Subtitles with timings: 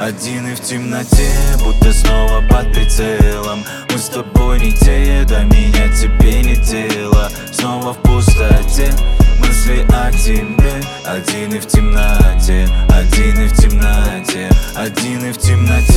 [0.00, 1.30] Один и в темноте,
[1.62, 3.62] будто снова под прицелом.
[3.90, 7.30] Мы с тобой не те, до меня тебе не дело.
[7.52, 8.94] Снова в пустоте,
[9.40, 10.80] мысли о тебе.
[11.04, 15.89] Один и в темноте, один и в темноте Один и в темноте,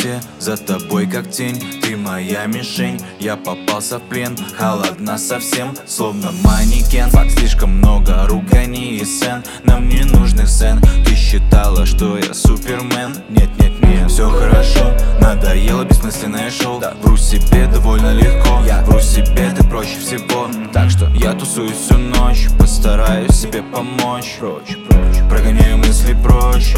[0.00, 1.80] темноте, за тобой как тень.
[1.82, 4.36] Ты моя мишень, я попался в плен.
[4.56, 7.10] Холодна совсем, словно манекен.
[7.10, 9.42] Факт слишком много руганий и сцен.
[9.64, 10.80] Нам не нужных сцен.
[11.04, 13.16] Ты считала, что я супермен.
[13.28, 14.94] Нет, нет, нет, все хорошо.
[15.20, 16.80] Надоело бессмысленное шоу.
[16.80, 16.94] Да.
[17.02, 18.62] Вру себе довольно легко.
[18.66, 18.82] Я.
[18.84, 20.48] Вру себе, ты проще всего.
[20.72, 21.08] Так что?
[21.14, 22.48] Я тусуюсь всю ночь.
[22.58, 24.36] Постараюсь себе помочь.
[24.38, 25.28] Прочь, прочь.
[25.28, 26.74] Прогоняю мысли прочь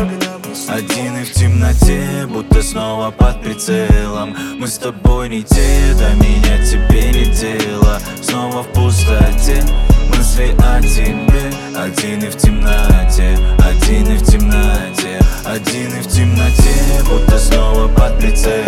[0.68, 4.36] один и в темноте, будто снова под прицелом.
[4.58, 7.98] Мы с тобой не те, до меня тебе не дело.
[8.20, 9.62] Снова в пустоте,
[10.10, 11.52] мысли о тебе.
[11.76, 15.20] Один и в темноте, один и в темноте.
[15.44, 18.61] Один и в темноте, будто снова под прицелом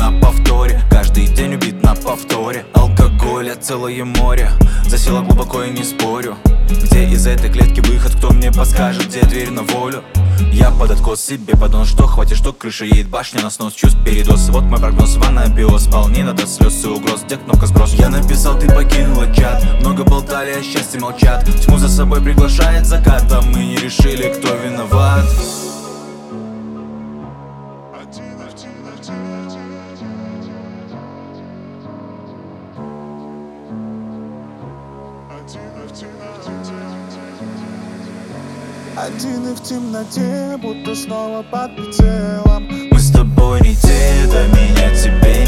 [0.00, 0.82] на повторе.
[0.90, 2.64] Каждый день убит на повторе.
[2.74, 4.50] Алкоголя целое море.
[4.86, 6.36] Засела глубоко и не спорю.
[6.70, 10.04] Где из этой клетки выход, кто мне подскажет Где дверь на волю?
[10.52, 14.48] Я под откос себе подумал, что хватит, что крыша едет башня на снос Чувств передоз,
[14.50, 18.56] вот мой прогноз, ванна биос Полней надо слез и угроз, где кнопка сброс Я написал,
[18.58, 19.64] ты покинула чат.
[19.80, 21.44] Много болтали, а счастье молчат.
[21.64, 25.26] Тьму за собой приглашает закат А мы не решили, кто виноват
[38.96, 42.68] Один и в темноте, будто снова под прицелом.
[42.92, 45.39] Мы с тобой не те, до меня тебе